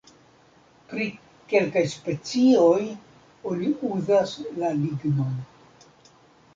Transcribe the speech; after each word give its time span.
Pri 0.93 1.05
kelkaj 1.51 1.83
specioj 1.91 2.73
oni 3.53 3.71
uzas 3.93 4.37
la 4.61 4.77
lignon. 4.83 5.41